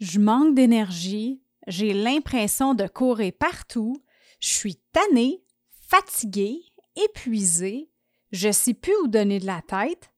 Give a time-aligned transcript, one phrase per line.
[0.00, 4.02] je manque d'énergie, j'ai l'impression de courir partout,
[4.40, 5.42] je suis tannée,
[5.88, 6.62] fatiguée,
[6.96, 7.90] épuisée,
[8.32, 10.10] je sais plus où donner de la tête,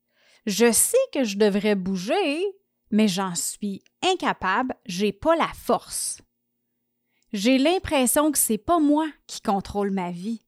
[0.47, 2.45] je sais que je devrais bouger,
[2.91, 6.23] mais j'en suis incapable, j'ai pas la force.
[7.33, 10.41] J'ai l'impression que c'est pas moi qui contrôle ma vie,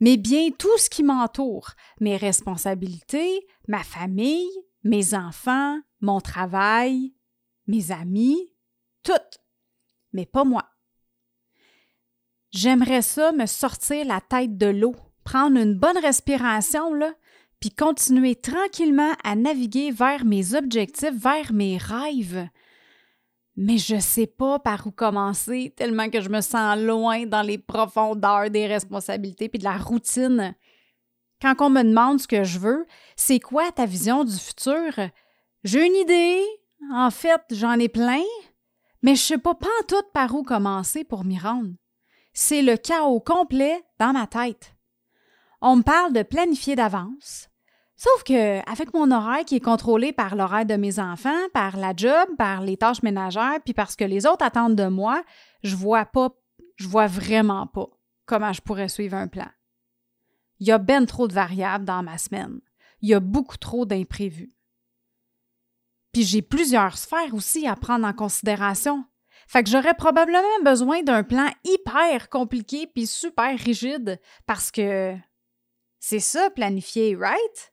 [0.00, 1.70] mais bien tout ce qui m'entoure,
[2.00, 4.50] mes responsabilités, ma famille,
[4.82, 7.14] mes enfants, mon travail,
[7.68, 8.52] mes amis,
[9.06, 9.38] tout,
[10.12, 10.64] mais pas moi.
[12.50, 17.12] J'aimerais ça me sortir la tête de l'eau, prendre une bonne respiration, là,
[17.60, 22.48] puis continuer tranquillement à naviguer vers mes objectifs, vers mes rêves.
[23.56, 27.58] Mais je sais pas par où commencer, tellement que je me sens loin dans les
[27.58, 30.54] profondeurs des responsabilités puis de la routine.
[31.40, 34.92] Quand on me demande ce que je veux, c'est quoi ta vision du futur?
[35.64, 36.42] J'ai une idée.
[36.92, 38.22] En fait, j'en ai plein,
[39.06, 39.54] mais je sais pas
[39.86, 41.70] tout par où commencer pour m'y rendre.
[42.32, 44.74] C'est le chaos complet dans ma tête.
[45.60, 47.48] On me parle de planifier d'avance.
[47.94, 51.92] Sauf que, avec mon horaire qui est contrôlé par l'horaire de mes enfants, par la
[51.96, 55.22] job, par les tâches ménagères, puis parce que les autres attendent de moi,
[55.62, 56.30] je vois pas,
[56.74, 57.86] je vois vraiment pas
[58.24, 59.48] comment je pourrais suivre un plan.
[60.58, 62.58] Il y a ben trop de variables dans ma semaine.
[63.02, 64.55] Il y a beaucoup trop d'imprévus.
[66.22, 69.04] J'ai plusieurs sphères aussi à prendre en considération.
[69.48, 75.14] Fait que j'aurais probablement besoin d'un plan hyper compliqué puis super rigide parce que
[76.00, 77.72] c'est ça planifier, right?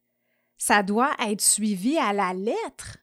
[0.58, 2.98] Ça doit être suivi à la lettre.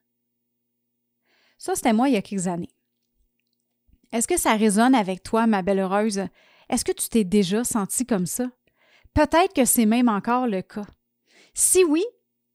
[1.58, 2.74] Ça, c'était moi il y a quelques années.
[4.12, 6.24] Est-ce que ça résonne avec toi, ma belle heureuse?
[6.68, 8.46] Est-ce que tu t'es déjà sentie comme ça?
[9.14, 10.86] Peut-être que c'est même encore le cas.
[11.52, 12.04] Si oui,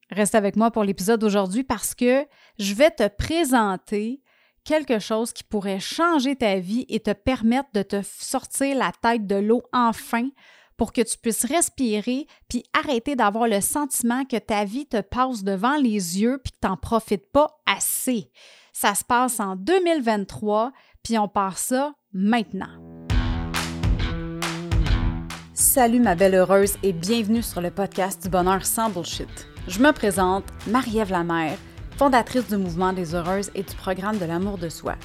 [0.09, 2.25] reste avec moi pour l'épisode d'aujourd'hui parce que
[2.57, 4.21] je vais te présenter
[4.63, 9.27] quelque chose qui pourrait changer ta vie et te permettre de te sortir la tête
[9.27, 10.29] de l'eau enfin
[10.77, 15.43] pour que tu puisses respirer puis arrêter d'avoir le sentiment que ta vie te passe
[15.43, 18.31] devant les yeux puis que tu n'en profites pas assez.
[18.73, 20.71] Ça se passe en 2023
[21.03, 22.81] puis on part ça maintenant.
[25.53, 29.47] Salut ma belle heureuse et bienvenue sur le podcast du bonheur sans bullshit.
[29.67, 31.57] Je me présente, Marie-Ève Lamère,
[31.97, 34.95] fondatrice du mouvement des heureuses et du programme de l'amour de soi.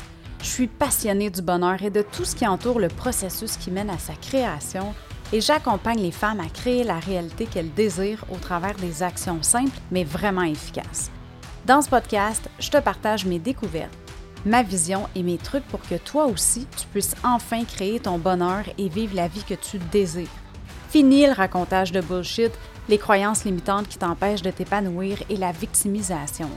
[0.43, 3.91] Je suis passionnée du bonheur et de tout ce qui entoure le processus qui mène
[3.91, 4.95] à sa création
[5.33, 9.79] et j'accompagne les femmes à créer la réalité qu'elles désirent au travers des actions simples
[9.91, 11.11] mais vraiment efficaces.
[11.67, 13.97] Dans ce podcast, je te partage mes découvertes,
[14.45, 18.65] ma vision et mes trucs pour que toi aussi, tu puisses enfin créer ton bonheur
[18.79, 20.27] et vivre la vie que tu désires.
[20.89, 22.51] Fini le racontage de bullshit,
[22.89, 26.51] les croyances limitantes qui t'empêchent de t'épanouir et la victimisation.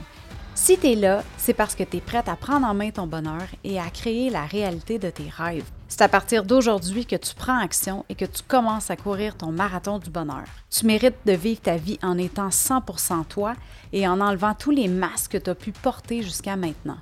[0.56, 3.08] Si tu es là, c'est parce que tu es prête à prendre en main ton
[3.08, 5.68] bonheur et à créer la réalité de tes rêves.
[5.88, 9.50] C'est à partir d'aujourd'hui que tu prends action et que tu commences à courir ton
[9.50, 10.44] marathon du bonheur.
[10.70, 13.54] Tu mérites de vivre ta vie en étant 100% toi
[13.92, 16.98] et en enlevant tous les masques que tu as pu porter jusqu'à maintenant.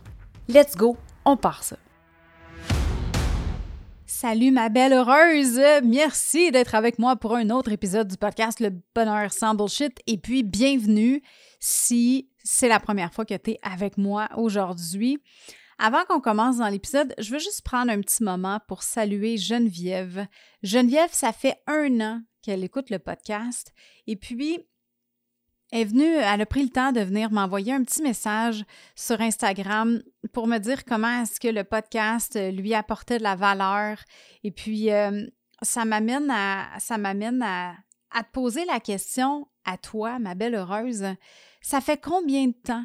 [0.49, 0.97] Let's go,
[1.27, 1.77] on part ça.
[4.07, 5.61] Salut ma belle heureuse!
[5.85, 10.17] Merci d'être avec moi pour un autre épisode du podcast Le Bonheur sans Bullshit et
[10.17, 11.23] puis bienvenue
[11.61, 15.19] si c'est la première fois que tu es avec moi aujourd'hui.
[15.79, 20.27] Avant qu'on commence dans l'épisode, je veux juste prendre un petit moment pour saluer Geneviève.
[20.63, 23.73] Geneviève, ça fait un an qu'elle écoute le podcast
[24.07, 24.59] et puis
[25.73, 28.65] est venue, elle a pris le temps de venir m'envoyer un petit message
[28.95, 33.99] sur Instagram pour me dire comment est-ce que le podcast lui apportait de la valeur.
[34.45, 35.27] Et puis, euh,
[35.63, 37.75] ça m'amène à, ça m'amène à
[38.23, 41.05] te poser la question à toi, ma belle heureuse.
[41.61, 42.85] Ça fait combien de temps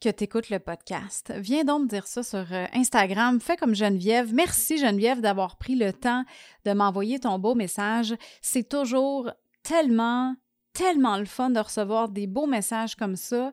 [0.00, 1.32] que tu le podcast?
[1.36, 3.40] Viens donc me dire ça sur euh, Instagram.
[3.40, 4.34] Fais comme Geneviève.
[4.34, 6.24] Merci Geneviève d'avoir pris le temps
[6.64, 8.14] de m'envoyer ton beau message.
[8.40, 9.30] C'est toujours
[9.62, 10.34] tellement,
[10.72, 13.52] tellement le fun de recevoir des beaux messages comme ça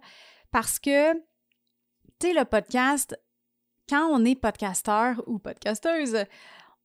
[0.52, 1.14] parce que,
[2.20, 3.18] tu le podcast,
[3.88, 6.26] quand on est podcasteur ou podcasteuse,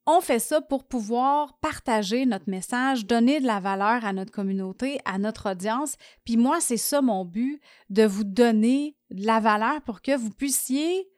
[0.06, 4.98] on fait ça pour pouvoir partager notre message, donner de la valeur à notre communauté,
[5.04, 5.96] à notre audience.
[6.24, 10.30] Puis moi, c'est ça mon but, de vous donner de la valeur pour que vous
[10.30, 11.08] puissiez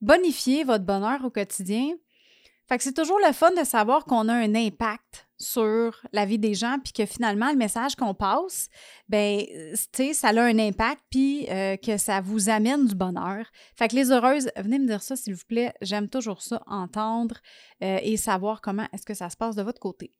[0.00, 1.92] bonifier votre bonheur au quotidien.
[2.70, 6.38] Fait que c'est toujours le fun de savoir qu'on a un impact sur la vie
[6.38, 8.68] des gens, puis que finalement, le message qu'on passe,
[9.08, 9.42] ben,
[9.92, 13.44] tu ça a un impact, puis euh, que ça vous amène du bonheur.
[13.76, 15.72] Fait que les heureuses, venez me dire ça, s'il vous plaît.
[15.82, 17.38] J'aime toujours ça, entendre
[17.82, 20.12] euh, et savoir comment est-ce que ça se passe de votre côté.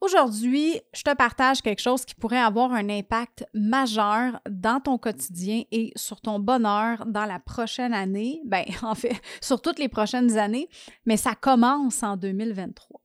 [0.00, 5.64] Aujourd'hui, je te partage quelque chose qui pourrait avoir un impact majeur dans ton quotidien
[5.70, 8.40] et sur ton bonheur dans la prochaine année.
[8.46, 10.68] Ben, en fait, sur toutes les prochaines années,
[11.04, 13.00] mais ça commence en 2023.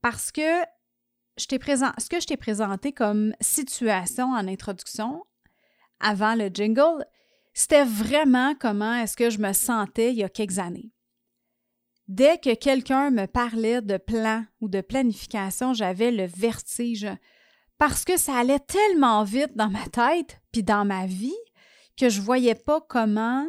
[0.00, 0.62] Parce que
[1.36, 5.22] je t'ai présent, ce que je t'ai présenté comme situation en introduction
[6.00, 7.04] avant le jingle,
[7.52, 10.95] c'était vraiment comment est-ce que je me sentais il y a quelques années.
[12.08, 17.08] Dès que quelqu'un me parlait de plan ou de planification, j'avais le vertige
[17.78, 21.34] parce que ça allait tellement vite dans ma tête puis dans ma vie
[21.96, 23.46] que je voyais pas comment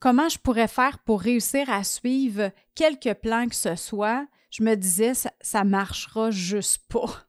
[0.00, 4.26] comment je pourrais faire pour réussir à suivre quelques plans que ce soit.
[4.50, 7.28] Je me disais ça, ça marchera juste pas.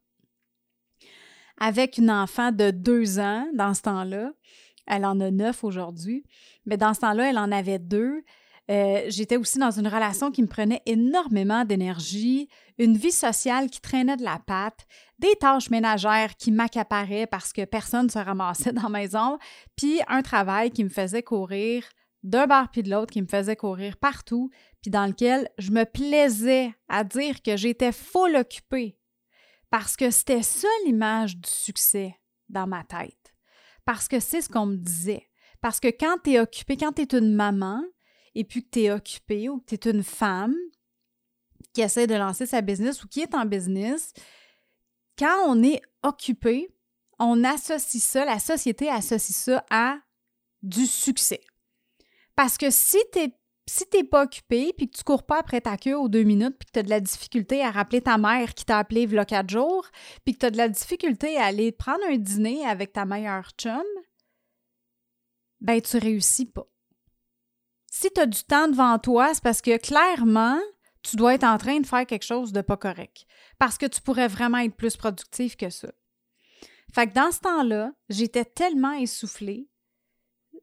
[1.59, 4.31] Avec une enfant de deux ans dans ce temps-là,
[4.87, 6.25] elle en a neuf aujourd'hui,
[6.65, 8.23] mais dans ce temps-là, elle en avait deux.
[8.71, 13.81] Euh, j'étais aussi dans une relation qui me prenait énormément d'énergie, une vie sociale qui
[13.81, 14.85] traînait de la patte,
[15.19, 19.37] des tâches ménagères qui m'accaparaient parce que personne ne se ramassait dans la maison,
[19.75, 21.83] puis un travail qui me faisait courir
[22.23, 24.49] d'un bar puis de l'autre, qui me faisait courir partout,
[24.81, 28.97] puis dans lequel je me plaisais à dire que j'étais full occupée
[29.73, 32.15] parce que c'était ça l'image du succès
[32.47, 33.33] dans ma tête.
[33.85, 35.27] Parce que c'est ce qu'on me disait.
[35.61, 37.81] Parce que quand tu es occupée, quand tu es une maman,
[38.35, 40.55] et puis que tu es occupé ou que tu es une femme
[41.73, 44.13] qui essaie de lancer sa business ou qui est en business,
[45.17, 46.69] quand on est occupé,
[47.19, 49.97] on associe ça, la société associe ça à
[50.61, 51.41] du succès.
[52.35, 53.19] Parce que si tu
[53.65, 56.57] si t'es pas occupé, puis que tu cours pas après ta queue aux deux minutes,
[56.59, 59.25] puis que tu as de la difficulté à rappeler ta mère qui t'a appelé a
[59.25, 59.87] quatre jours,
[60.25, 63.51] puis que tu as de la difficulté à aller prendre un dîner avec ta meilleure
[63.57, 63.83] chum,
[65.61, 66.67] ben tu réussis pas
[67.95, 70.59] si tu as du temps devant toi, c'est parce que clairement,
[71.03, 73.27] tu dois être en train de faire quelque chose de pas correct.
[73.59, 75.89] Parce que tu pourrais vraiment être plus productif que ça.
[76.91, 79.69] Fait que dans ce temps-là, j'étais tellement essoufflée,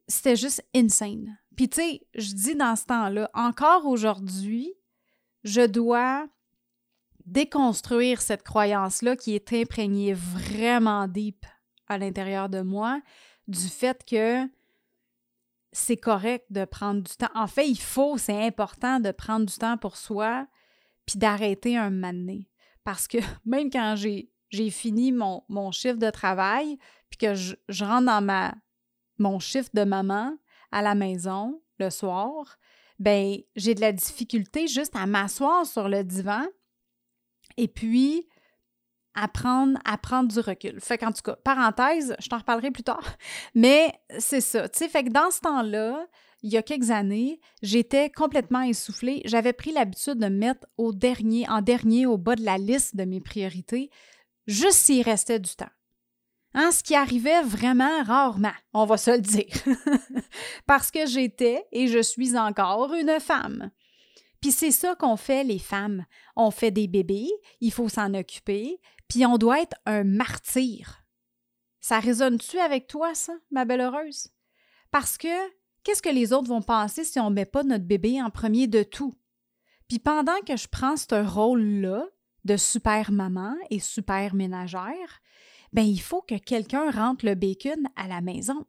[0.08, 1.38] c'était juste insane.
[1.56, 4.74] Puis tu sais, je dis dans ce temps-là, encore aujourd'hui,
[5.44, 6.26] je dois
[7.26, 11.46] déconstruire cette croyance-là qui est imprégnée vraiment deep
[11.86, 13.00] à l'intérieur de moi,
[13.46, 14.48] du fait que
[15.72, 17.30] c'est correct de prendre du temps.
[17.34, 20.46] En fait, il faut, c'est important de prendre du temps pour soi,
[21.06, 22.38] puis d'arrêter un moment
[22.84, 24.30] Parce que même quand j'ai,
[24.70, 26.78] fini mon, mon, chiffre de travail,
[27.08, 28.54] puis que je, je, rentre dans ma,
[29.18, 30.36] mon chiffre de maman
[30.72, 32.58] à la maison le soir,
[32.98, 36.44] ben j'ai de la difficulté juste à m'asseoir sur le divan
[37.56, 38.28] et puis
[39.14, 40.80] à prendre, à prendre du recul.
[40.80, 43.04] Fait qu'en tout cas, parenthèse, je t'en reparlerai plus tard,
[43.54, 44.68] mais c'est ça.
[44.68, 46.06] Tu sais, fait que dans ce temps-là,
[46.42, 49.20] il y a quelques années, j'étais complètement essoufflée.
[49.26, 53.04] J'avais pris l'habitude de mettre au dernier, en dernier, au bas de la liste de
[53.04, 53.90] mes priorités,
[54.46, 55.66] juste s'il restait du temps.
[56.52, 59.46] Hein, ce qui arrivait vraiment rarement, on va se le dire.
[60.66, 63.70] Parce que j'étais et je suis encore une femme.
[64.40, 66.06] Puis c'est ça qu'on fait les femmes.
[66.34, 67.28] On fait des bébés,
[67.60, 68.80] il faut s'en occuper,
[69.10, 71.04] puis on doit être un martyr.
[71.80, 74.28] Ça résonne-tu avec toi, ça, ma belle heureuse?
[74.92, 75.50] Parce que
[75.82, 78.68] qu'est-ce que les autres vont penser si on ne met pas notre bébé en premier
[78.68, 79.12] de tout?
[79.88, 82.06] Puis pendant que je prends ce rôle-là
[82.44, 85.20] de super maman et super ménagère,
[85.72, 88.64] ben il faut que quelqu'un rentre le bacon à la maison.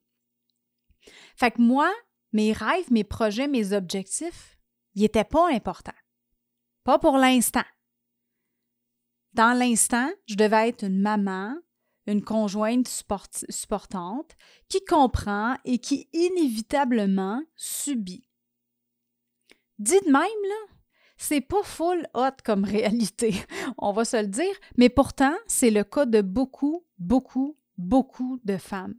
[1.36, 1.94] Fait que moi,
[2.34, 4.58] mes rêves, mes projets, mes objectifs,
[4.96, 5.92] ils n'étaient pas importants.
[6.84, 7.64] Pas pour l'instant.
[9.34, 11.56] Dans l'instant, je devais être une maman,
[12.06, 14.32] une conjointe supportante
[14.68, 18.28] qui comprend et qui inévitablement subit.
[19.80, 20.70] Dit de même,
[21.18, 23.34] c'est pas full hot comme réalité,
[23.78, 28.58] on va se le dire, mais pourtant, c'est le cas de beaucoup, beaucoup, beaucoup de
[28.58, 28.96] femmes.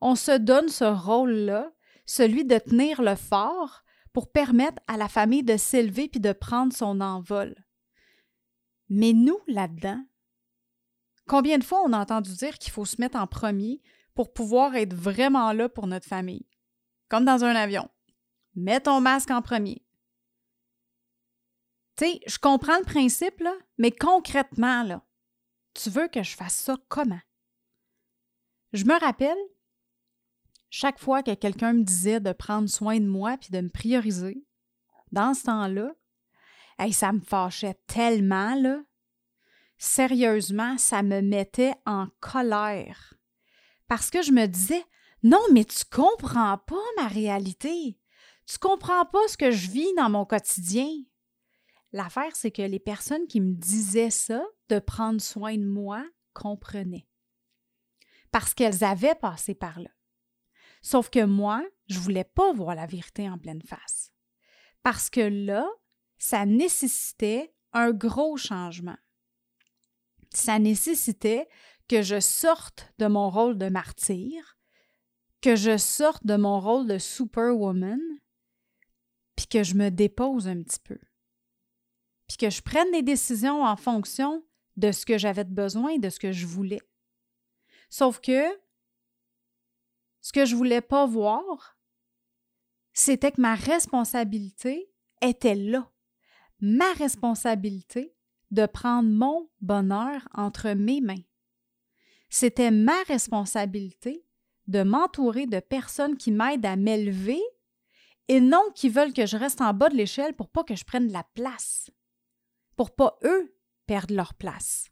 [0.00, 1.70] On se donne ce rôle-là,
[2.06, 3.82] celui de tenir le fort
[4.12, 7.54] pour permettre à la famille de s'élever puis de prendre son envol.
[8.88, 10.04] Mais nous, là-dedans,
[11.26, 13.82] combien de fois on a entendu dire qu'il faut se mettre en premier
[14.14, 16.46] pour pouvoir être vraiment là pour notre famille?
[17.08, 17.88] Comme dans un avion.
[18.54, 19.84] Mets ton masque en premier.
[21.96, 25.04] Tu sais, je comprends le principe, là, mais concrètement, là,
[25.74, 27.20] tu veux que je fasse ça comment?
[28.72, 29.38] Je me rappelle,
[30.70, 34.44] chaque fois que quelqu'un me disait de prendre soin de moi puis de me prioriser,
[35.12, 35.94] dans ce temps-là,
[36.78, 38.82] Hey, ça me fâchait tellement.
[39.78, 43.14] Sérieusement, ça me mettait en colère.
[43.88, 44.84] Parce que je me disais,
[45.22, 47.98] non, mais tu comprends pas ma réalité.
[48.46, 50.88] Tu comprends pas ce que je vis dans mon quotidien.
[51.92, 57.06] L'affaire, c'est que les personnes qui me disaient ça, de prendre soin de moi, comprenaient.
[58.32, 59.90] Parce qu'elles avaient passé par là.
[60.82, 64.12] Sauf que moi, je voulais pas voir la vérité en pleine face.
[64.82, 65.66] Parce que là,
[66.18, 68.96] ça nécessitait un gros changement.
[70.32, 71.48] Ça nécessitait
[71.88, 74.56] que je sorte de mon rôle de martyr,
[75.40, 78.00] que je sorte de mon rôle de superwoman,
[79.36, 80.98] puis que je me dépose un petit peu.
[82.28, 84.44] Puis que je prenne des décisions en fonction
[84.76, 86.80] de ce que j'avais besoin et de ce que je voulais.
[87.90, 88.42] Sauf que
[90.20, 91.78] ce que je voulais pas voir,
[92.92, 94.90] c'était que ma responsabilité
[95.20, 95.92] était là.
[96.60, 98.14] Ma responsabilité
[98.50, 101.22] de prendre mon bonheur entre mes mains.
[102.30, 104.24] C'était ma responsabilité
[104.66, 107.42] de m'entourer de personnes qui m'aident à m'élever
[108.28, 110.84] et non qui veulent que je reste en bas de l'échelle pour pas que je
[110.84, 111.90] prenne la place,
[112.76, 113.54] pour pas eux
[113.86, 114.90] perdre leur place.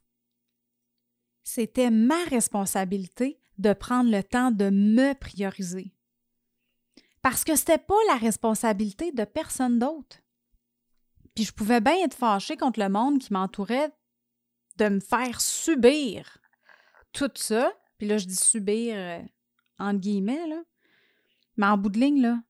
[1.43, 5.93] C'était ma responsabilité de prendre le temps de me prioriser.
[7.21, 10.22] Parce que c'était pas la responsabilité de personne d'autre.
[11.35, 13.91] Puis je pouvais bien être fâchée contre le monde qui m'entourait
[14.77, 16.37] de me faire subir
[17.11, 17.73] tout ça.
[17.97, 19.21] Puis là, je dis subir euh,
[19.79, 20.61] entre guillemets, là.
[21.57, 22.41] Mais en bout de ligne, là,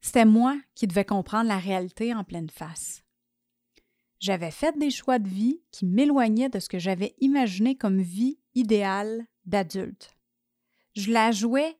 [0.00, 3.02] c'était moi qui devais comprendre la réalité en pleine face.
[4.18, 8.38] J'avais fait des choix de vie qui m'éloignaient de ce que j'avais imaginé comme vie
[8.54, 10.14] idéale d'adulte.
[10.94, 11.78] Je la jouais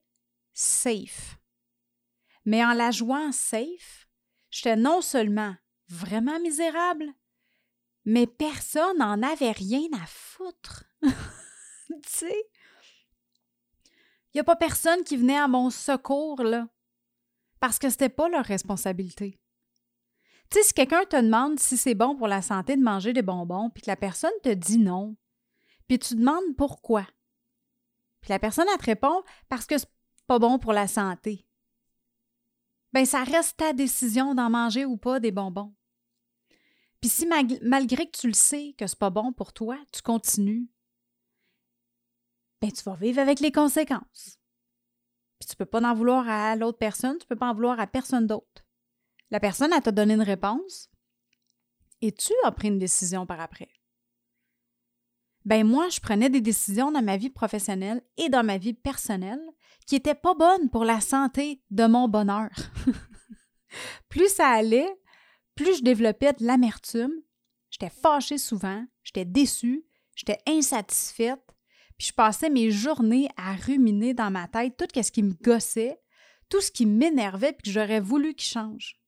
[0.54, 1.38] safe.
[2.46, 4.08] Mais en la jouant safe,
[4.50, 5.54] j'étais non seulement
[5.90, 7.06] vraiment misérable,
[8.04, 10.84] mais personne n'en avait rien à foutre.
[11.02, 11.10] tu
[12.06, 12.44] sais?
[14.32, 16.68] Il n'y a pas personne qui venait à mon secours, là,
[17.58, 19.38] parce que c'était pas leur responsabilité.
[20.50, 23.22] Tu sais, si quelqu'un te demande si c'est bon pour la santé de manger des
[23.22, 25.16] bonbons, puis que la personne te dit non,
[25.88, 27.06] puis tu demandes pourquoi,
[28.20, 29.88] puis la personne, te répond parce que c'est
[30.26, 31.46] pas bon pour la santé.
[32.92, 35.74] Ben, ça reste ta décision d'en manger ou pas des bonbons.
[37.00, 40.68] Puis si malgré que tu le sais que c'est pas bon pour toi, tu continues,
[42.60, 44.38] ben tu vas vivre avec les conséquences.
[45.38, 47.86] Puis tu peux pas en vouloir à l'autre personne, tu peux pas en vouloir à
[47.86, 48.66] personne d'autre.
[49.30, 50.90] La personne, a t'a donné une réponse
[52.02, 53.70] et tu as pris une décision par après.
[55.46, 59.40] Ben moi, je prenais des décisions dans ma vie professionnelle et dans ma vie personnelle
[59.86, 62.50] qui n'étaient pas bonnes pour la santé de mon bonheur.
[64.10, 64.99] plus ça allait,
[65.60, 67.12] plus je développais de l'amertume,
[67.70, 69.84] j'étais fâchée souvent, j'étais déçue,
[70.16, 71.44] j'étais insatisfaite,
[71.98, 76.00] puis je passais mes journées à ruminer dans ma tête tout ce qui me gossait,
[76.48, 78.98] tout ce qui m'énervait puis que j'aurais voulu qu'il change.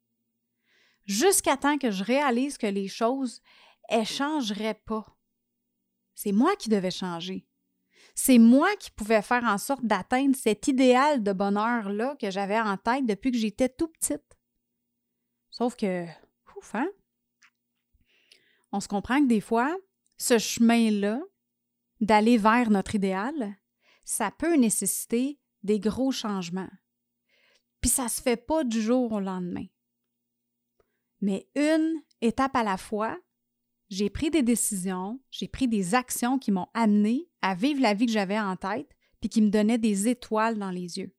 [1.07, 3.41] Jusqu'à temps que je réalise que les choses,
[3.89, 5.07] elles changeraient pas.
[6.15, 7.47] C'est moi qui devais changer.
[8.15, 12.77] C'est moi qui pouvais faire en sorte d'atteindre cet idéal de bonheur-là que j'avais en
[12.77, 14.37] tête depuis que j'étais tout petite.
[15.51, 16.07] Sauf que
[16.75, 16.91] Hein?
[18.73, 19.77] On se comprend que des fois,
[20.17, 21.21] ce chemin-là,
[22.01, 23.57] d'aller vers notre idéal,
[24.05, 26.71] ça peut nécessiter des gros changements.
[27.81, 29.67] Puis ça se fait pas du jour au lendemain.
[31.21, 33.19] Mais une étape à la fois,
[33.89, 38.07] j'ai pris des décisions, j'ai pris des actions qui m'ont amené à vivre la vie
[38.07, 38.89] que j'avais en tête,
[39.21, 41.15] puis qui me donnaient des étoiles dans les yeux.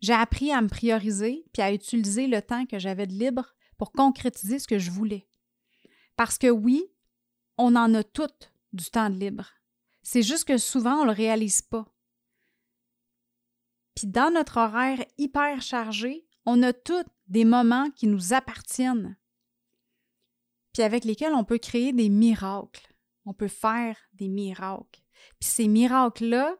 [0.00, 3.92] J'ai appris à me prioriser, puis à utiliser le temps que j'avais de libre pour
[3.92, 5.28] concrétiser ce que je voulais.
[6.16, 6.84] Parce que oui,
[7.58, 8.28] on en a tout
[8.72, 9.50] du temps de libre.
[10.02, 11.86] C'est juste que souvent, on ne le réalise pas.
[13.94, 19.16] Puis dans notre horaire hyper chargé, on a tous des moments qui nous appartiennent,
[20.72, 22.86] puis avec lesquels on peut créer des miracles.
[23.24, 25.00] On peut faire des miracles.
[25.40, 26.54] Puis ces miracles-là,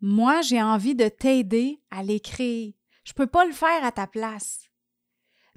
[0.00, 2.76] moi, j'ai envie de t'aider à les créer.
[3.04, 4.69] Je ne peux pas le faire à ta place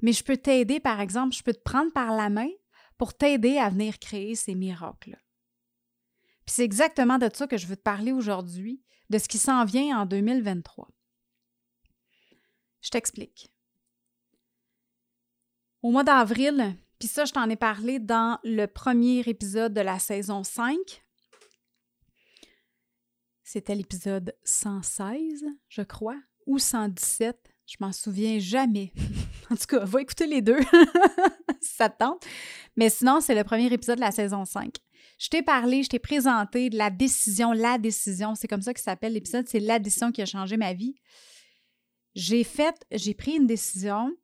[0.02, 2.50] mais je peux t'aider, par exemple, je peux te prendre par la main
[2.98, 5.18] pour t'aider à venir créer ces miracles.
[6.44, 9.64] Puis c'est exactement de ça que je veux te parler aujourd'hui, de ce qui s'en
[9.64, 10.88] vient en 2023.
[12.80, 13.50] Je t'explique.
[15.82, 19.98] Au mois d'avril, puis ça, je t'en ai parlé dans le premier épisode de la
[19.98, 20.76] saison 5.
[23.42, 28.92] C'était l'épisode 116, je crois, ou 117, je m'en souviens jamais.
[29.50, 30.58] En tout cas, va écouter les deux
[31.60, 32.24] si ça te tente.
[32.76, 34.74] Mais sinon, c'est le premier épisode de la saison 5.
[35.18, 38.34] Je t'ai parlé, je t'ai présenté de la décision, la décision.
[38.34, 39.46] C'est comme ça que s'appelle l'épisode.
[39.46, 40.94] C'est la décision qui a changé ma vie.
[42.14, 44.16] J'ai fait, j'ai pris une décision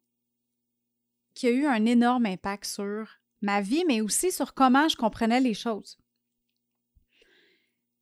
[1.34, 3.06] qui a eu un énorme impact sur
[3.42, 5.98] ma vie, mais aussi sur comment je comprenais les choses.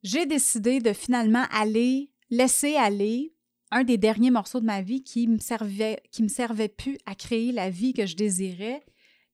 [0.03, 3.35] J'ai décidé de finalement aller, laisser aller
[3.71, 7.15] un des derniers morceaux de ma vie qui me servait, qui me servait plus à
[7.15, 8.83] créer la vie que je désirais,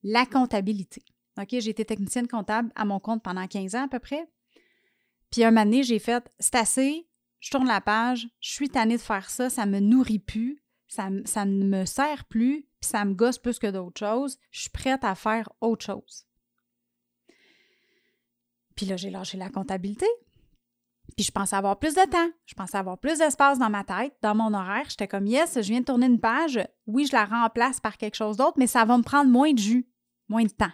[0.03, 1.03] la comptabilité.
[1.39, 4.27] OK, j'ai été technicienne comptable à mon compte pendant 15 ans à peu près.
[5.31, 7.07] Puis un moment j'ai fait c'est assez,
[7.39, 11.09] je tourne la page, je suis tannée de faire ça, ça me nourrit plus, ça,
[11.25, 14.37] ça ne me sert plus, puis ça me gosse plus que d'autres choses.
[14.51, 16.25] Je suis prête à faire autre chose.
[18.75, 20.05] Puis là, j'ai lâché la comptabilité.
[21.15, 24.13] Puis je pensais avoir plus de temps, je pensais avoir plus d'espace dans ma tête,
[24.21, 24.85] dans mon horaire.
[24.89, 26.59] J'étais comme, yes, je viens de tourner une page.
[26.87, 29.59] Oui, je la remplace par quelque chose d'autre, mais ça va me prendre moins de
[29.59, 29.87] jus,
[30.27, 30.71] moins de temps.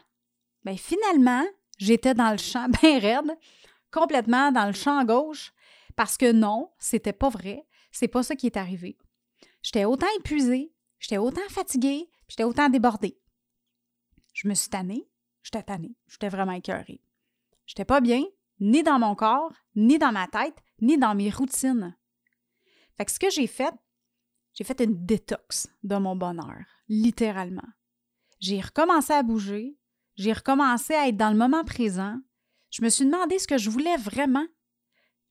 [0.66, 1.44] Bien, finalement,
[1.78, 3.38] j'étais dans le champ bien raide,
[3.92, 5.54] complètement dans le champ gauche,
[5.96, 7.68] parce que non, c'était pas vrai.
[7.92, 8.98] C'est pas ça qui est arrivé.
[9.62, 13.20] J'étais autant épuisée, j'étais autant fatiguée, j'étais autant débordée.
[14.34, 15.08] Je me suis tannée,
[15.44, 17.02] j'étais tannée, j'étais vraiment écœurée.
[17.68, 18.24] J'étais pas bien,
[18.62, 21.98] ni dans mon corps, ni dans ma tête, ni dans mes routines.
[22.96, 23.74] Fait que ce que j'ai fait,
[24.54, 27.68] j'ai fait une détox de mon bonheur, littéralement.
[28.40, 29.78] J'ai recommencé à bouger,
[30.16, 32.20] j'ai recommencé à être dans le moment présent.
[32.70, 34.46] Je me suis demandé ce que je voulais vraiment.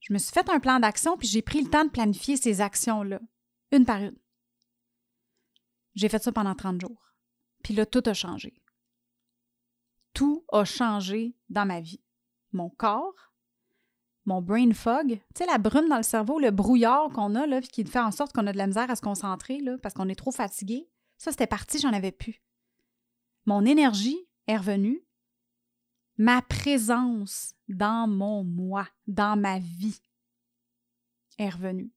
[0.01, 2.61] Je me suis fait un plan d'action, puis j'ai pris le temps de planifier ces
[2.61, 3.21] actions-là,
[3.71, 4.19] une par une.
[5.95, 7.15] J'ai fait ça pendant 30 jours.
[7.63, 8.55] Puis là, tout a changé.
[10.15, 12.01] Tout a changé dans ma vie
[12.52, 13.33] mon corps,
[14.26, 17.61] mon brain fog, tu sais, la brume dans le cerveau, le brouillard qu'on a, là,
[17.61, 20.09] qui fait en sorte qu'on a de la misère à se concentrer, là, parce qu'on
[20.09, 20.88] est trop fatigué.
[21.19, 22.42] Ça, c'était parti, j'en avais plus.
[23.47, 25.02] Mon énergie est revenue.
[26.19, 30.00] Ma présence dans mon moi, dans ma vie,
[31.38, 31.90] est revenue.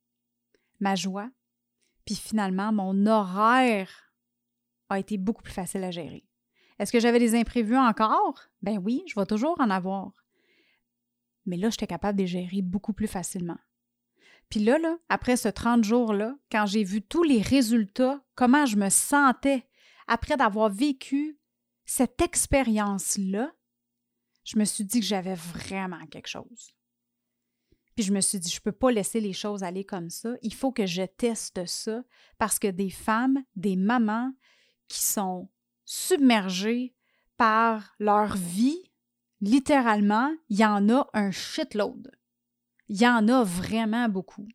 [0.79, 1.29] Ma joie,
[2.05, 4.13] puis finalement, mon horaire
[4.89, 6.25] a été beaucoup plus facile à gérer.
[6.79, 8.39] Est-ce que j'avais des imprévus encore?
[8.62, 10.12] Ben oui, je vais toujours en avoir.
[11.46, 13.58] Mais là, j'étais capable de les gérer beaucoup plus facilement.
[14.50, 14.78] Puis là,
[15.10, 19.68] après ce 30 jours-là, quand j'ai vu tous les résultats, comment je me sentais
[20.08, 21.40] après d'avoir vécu
[21.86, 23.52] cette expérience-là,
[24.44, 26.75] je me suis dit que j'avais vraiment quelque chose.
[27.96, 30.34] Puis je me suis dit, je ne peux pas laisser les choses aller comme ça.
[30.42, 32.03] Il faut que je teste ça
[32.38, 34.34] parce que des femmes, des mamans
[34.88, 35.50] qui sont
[35.86, 36.96] submergées
[37.38, 38.92] par leur vie,
[39.44, 42.12] littéralement, il y en a un shitload.
[42.88, 44.48] Il y en a vraiment beaucoup.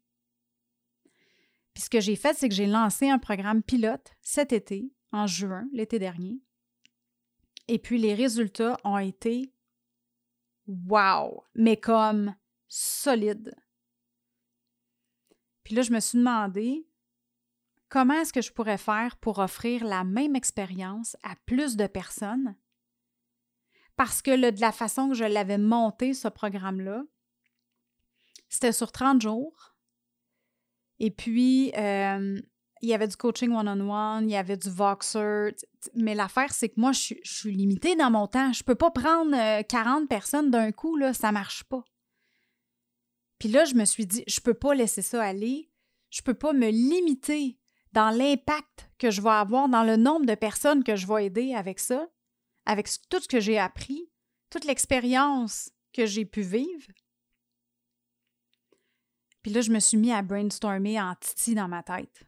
[1.74, 5.26] Puis ce que j'ai fait, c'est que j'ai lancé un programme pilote cet été, en
[5.26, 6.40] juin, l'été dernier.
[7.68, 9.52] Et puis les résultats ont été
[10.66, 12.34] wow, mais comme
[12.66, 13.54] solides.
[15.64, 16.86] Puis là, je me suis demandé
[17.90, 22.56] comment est-ce que je pourrais faire pour offrir la même expérience à plus de personnes
[23.98, 27.02] parce que de la façon que je l'avais monté, ce programme-là,
[28.48, 29.74] c'était sur 30 jours.
[31.00, 32.40] Et puis, euh,
[32.80, 35.56] il y avait du coaching one-on-one, il y avait du Voxer.
[35.94, 38.52] Mais l'affaire, c'est que moi, je, suis limitée dans mon temps.
[38.52, 41.82] Je ne peux pas prendre 40 euh, personnes d'un coup, là, ça ne marche pas.
[43.40, 45.72] Puis là, je me suis dit, je ne peux pas laisser ça aller.
[46.10, 47.58] Je ne peux pas me limiter
[47.92, 51.52] dans l'impact que je vais avoir, dans le nombre de personnes que je vais aider
[51.52, 52.06] avec ça
[52.68, 54.10] avec tout ce que j'ai appris,
[54.50, 56.92] toute l'expérience que j'ai pu vivre.
[59.42, 62.24] Puis là, je me suis mis à brainstormer en titi dans ma tête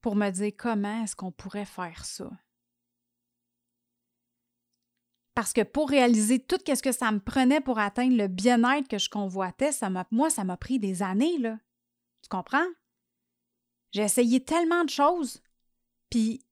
[0.00, 2.28] pour me dire comment est-ce qu'on pourrait faire ça.
[5.36, 8.98] Parce que pour réaliser tout ce que ça me prenait pour atteindre le bien-être que
[8.98, 11.56] je convoitais, ça moi, ça m'a pris des années, là.
[12.22, 12.66] Tu comprends?
[13.92, 15.40] J'ai essayé tellement de choses,
[16.10, 16.44] puis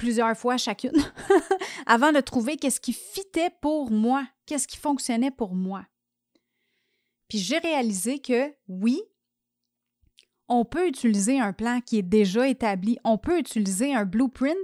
[0.00, 0.96] plusieurs fois chacune
[1.86, 5.84] avant de trouver qu'est-ce qui fitait pour moi, qu'est-ce qui fonctionnait pour moi.
[7.28, 9.02] Puis j'ai réalisé que oui,
[10.48, 14.56] on peut utiliser un plan qui est déjà établi, on peut utiliser un blueprint,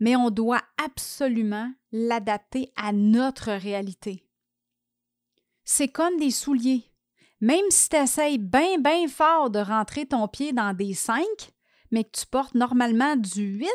[0.00, 4.24] mais on doit absolument l'adapter à notre réalité.
[5.64, 6.90] C'est comme des souliers.
[7.42, 11.24] Même si tu essayes bien, bien fort de rentrer ton pied dans des 5,
[11.90, 13.68] mais que tu portes normalement du 8,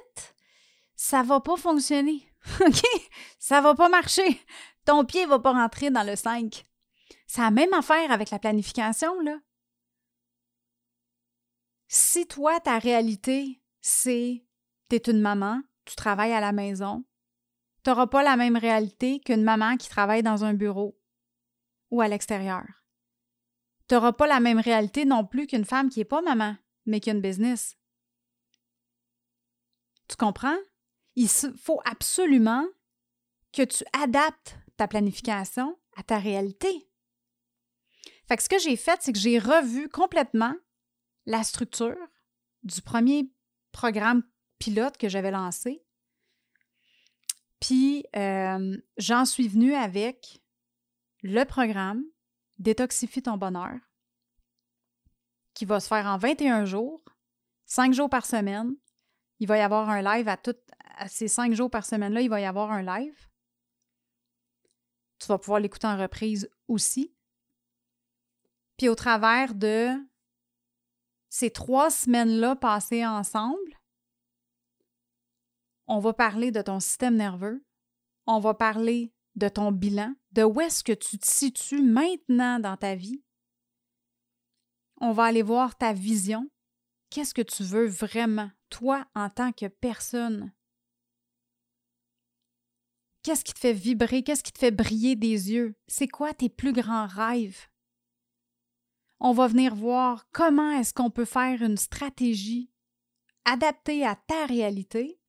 [0.95, 2.27] ça va pas fonctionner.
[2.61, 2.81] OK?
[3.39, 4.39] Ça va pas marcher.
[4.85, 6.65] Ton pied va pas rentrer dans le 5.
[7.27, 9.37] C'est la même affaire avec la planification, là.
[11.87, 14.45] Si toi, ta réalité, c'est
[14.89, 17.03] tu es une maman, tu travailles à la maison,
[17.83, 20.97] tu n'auras pas la même réalité qu'une maman qui travaille dans un bureau
[21.91, 22.63] ou à l'extérieur.
[23.87, 26.99] Tu n'auras pas la même réalité non plus qu'une femme qui n'est pas maman, mais
[26.99, 27.77] qui a une business.
[30.13, 30.59] Tu comprends?
[31.15, 32.67] Il faut absolument
[33.51, 36.87] que tu adaptes ta planification à ta réalité.
[38.27, 40.53] Fait que ce que j'ai fait, c'est que j'ai revu complètement
[41.25, 41.97] la structure
[42.61, 43.33] du premier
[43.71, 44.21] programme
[44.59, 45.83] pilote que j'avais lancé.
[47.59, 50.43] Puis, euh, j'en suis venue avec
[51.23, 52.03] le programme
[52.59, 53.79] Détoxifie ton bonheur,
[55.55, 57.03] qui va se faire en 21 jours,
[57.65, 58.75] 5 jours par semaine.
[59.39, 60.61] Il va y avoir un live à, toutes
[61.07, 63.27] ces 5 jours par semaine-là, il va y avoir un live.
[65.19, 67.15] Tu vas pouvoir l'écouter en reprise aussi.
[68.77, 69.91] Puis au travers de
[71.29, 73.79] ces trois semaines-là passées ensemble,
[75.87, 77.65] on va parler de ton système nerveux,
[78.25, 82.77] on va parler de ton bilan, de où est-ce que tu te situes maintenant dans
[82.77, 83.23] ta vie.
[85.01, 86.49] On va aller voir ta vision.
[87.13, 90.51] Qu'est-ce que tu veux vraiment, toi, en tant que personne?
[93.21, 94.23] Qu'est-ce qui te fait vibrer?
[94.23, 95.75] Qu'est-ce qui te fait briller des yeux?
[95.85, 97.67] C'est quoi tes plus grands rêves?
[99.19, 102.71] On va venir voir comment est-ce qu'on peut faire une stratégie
[103.45, 105.21] adaptée à ta réalité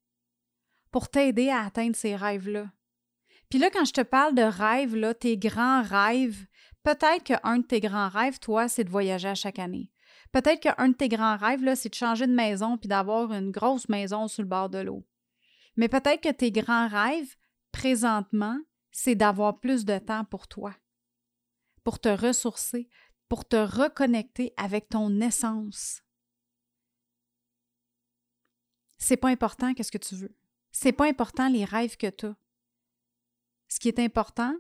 [0.90, 2.73] pour t'aider à atteindre ces rêves-là.
[3.51, 6.47] Puis là, quand je te parle de rêves, là, tes grands rêves,
[6.83, 9.90] peut-être qu'un de tes grands rêves, toi, c'est de voyager à chaque année.
[10.35, 13.88] Peut-être qu'un de tes grands rêves, c'est de changer de maison puis d'avoir une grosse
[13.88, 15.07] maison sur le bord de l'eau.
[15.77, 17.37] Mais peut-être que tes grands rêves,
[17.70, 18.59] présentement,
[18.90, 20.75] c'est d'avoir plus de temps pour toi,
[21.85, 22.88] pour te ressourcer,
[23.29, 26.03] pour te reconnecter avec ton essence.
[28.99, 30.35] C'est pas important qu'est-ce que tu veux.
[30.73, 32.37] C'est pas important les rêves que tu as.
[33.68, 34.57] Ce qui est important,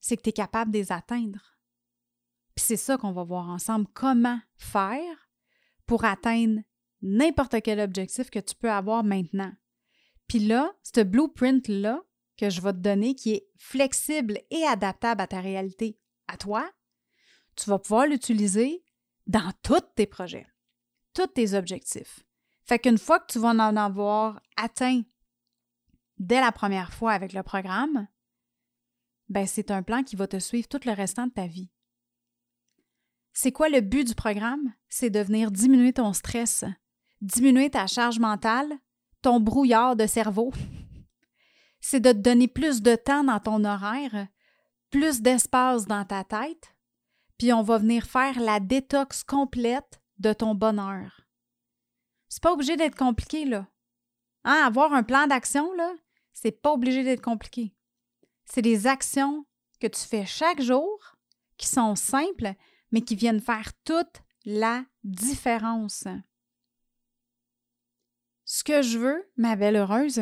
[0.00, 1.53] c'est que tu es capable de les atteindre.
[2.54, 5.28] Puis c'est ça qu'on va voir ensemble, comment faire
[5.86, 6.60] pour atteindre
[7.02, 9.52] n'importe quel objectif que tu peux avoir maintenant?
[10.28, 12.02] Puis là, ce blueprint-là
[12.36, 16.68] que je vais te donner, qui est flexible et adaptable à ta réalité, à toi,
[17.56, 18.82] tu vas pouvoir l'utiliser
[19.26, 20.46] dans tous tes projets,
[21.14, 22.24] tous tes objectifs.
[22.64, 25.02] Fait qu'une fois que tu vas en avoir atteint
[26.18, 28.08] dès la première fois avec le programme,
[29.28, 31.70] ben c'est un plan qui va te suivre tout le restant de ta vie.
[33.36, 34.72] C'est quoi le but du programme?
[34.88, 36.64] C'est de venir diminuer ton stress,
[37.20, 38.72] diminuer ta charge mentale,
[39.22, 40.52] ton brouillard de cerveau.
[41.80, 44.28] C'est de te donner plus de temps dans ton horaire,
[44.88, 46.76] plus d'espace dans ta tête,
[47.36, 51.22] puis on va venir faire la détox complète de ton bonheur.
[52.28, 53.66] C'est pas obligé d'être compliqué, là.
[54.44, 55.92] Hein, avoir un plan d'action, là,
[56.32, 57.74] c'est pas obligé d'être compliqué.
[58.44, 59.44] C'est des actions
[59.80, 61.16] que tu fais chaque jour
[61.56, 62.54] qui sont simples,
[62.94, 66.04] mais qui viennent faire toute la différence.
[68.44, 70.20] Ce que je veux, ma belle heureuse,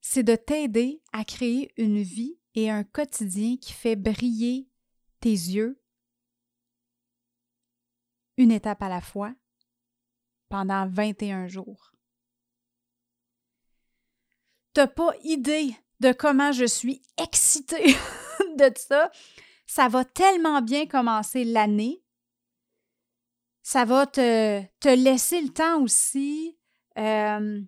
[0.00, 4.70] c'est de t'aider à créer une vie et un quotidien qui fait briller
[5.20, 5.78] tes yeux
[8.38, 9.34] une étape à la fois
[10.48, 11.92] pendant 21 jours.
[14.72, 17.94] T'as pas idée de comment je suis excitée
[18.56, 19.12] de ça.
[19.74, 22.04] Ça va tellement bien commencer l'année.
[23.62, 26.58] Ça va te, laisser le temps aussi
[26.98, 27.58] euh,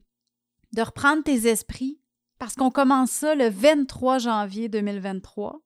[0.75, 2.03] de reprendre tes esprits
[2.39, 5.63] parce qu'on commence ça le 23 janvier 2023.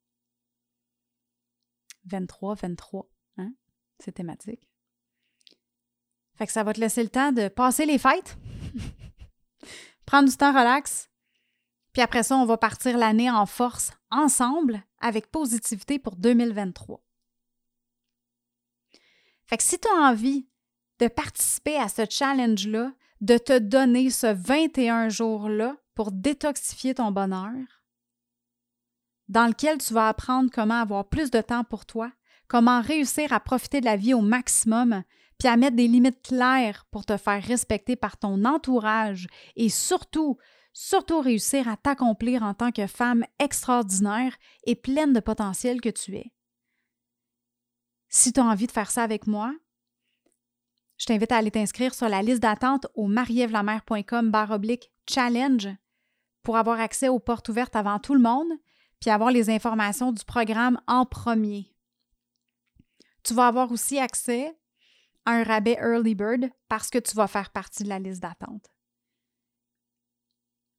[2.05, 3.53] 23, 23, hein?
[3.98, 4.70] C'est thématique.
[6.37, 8.38] Fait que ça va te laisser le temps de passer les fêtes,
[10.07, 11.11] prendre du temps relax,
[11.92, 17.01] puis après ça, on va partir l'année en force ensemble avec positivité pour 2023.
[19.47, 20.47] Fait que si tu as envie
[20.99, 27.53] de participer à ce challenge-là, de te donner ce 21 jours-là pour détoxifier ton bonheur,
[29.29, 32.11] dans lequel tu vas apprendre comment avoir plus de temps pour toi,
[32.47, 35.03] comment réussir à profiter de la vie au maximum,
[35.39, 40.37] puis à mettre des limites claires pour te faire respecter par ton entourage et surtout
[40.81, 46.14] surtout réussir à t'accomplir en tant que femme extraordinaire et pleine de potentiel que tu
[46.14, 46.33] es.
[48.09, 49.53] Si tu as envie de faire ça avec moi,
[50.97, 55.69] je t'invite à aller t'inscrire sur la liste d'attente au marievlamer.com oblique challenge
[56.45, 58.53] pour avoir accès aux portes ouvertes avant tout le monde,
[59.01, 61.75] puis avoir les informations du programme en premier.
[63.25, 64.57] Tu vas avoir aussi accès
[65.25, 68.71] à un rabais Early Bird parce que tu vas faire partie de la liste d'attente.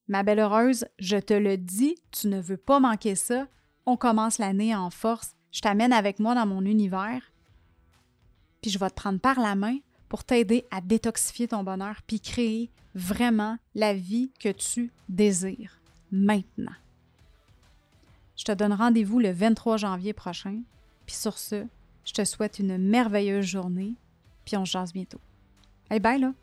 [0.10, 3.48] Ma belle heureuse, je te le dis, tu ne veux pas manquer ça.
[3.86, 5.36] On commence l'année en force.
[5.52, 7.22] Je t'amène avec moi dans mon univers.
[8.62, 9.78] Puis je vais te prendre par la main
[10.10, 15.80] pour t'aider à détoxifier ton bonheur puis créer vraiment la vie que tu désires
[16.12, 16.76] maintenant.
[18.36, 20.62] Je te donne rendez-vous le 23 janvier prochain.
[21.06, 21.68] Puis sur ce,
[22.04, 23.94] je te souhaite une merveilleuse journée.
[24.44, 25.22] Puis on se jase bientôt.
[25.92, 26.34] Hey, bye là!